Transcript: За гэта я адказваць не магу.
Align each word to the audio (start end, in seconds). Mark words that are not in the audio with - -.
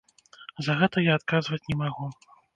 За 0.67 0.77
гэта 0.79 0.97
я 1.09 1.19
адказваць 1.21 1.61
не 1.69 1.79
магу. 1.85 2.11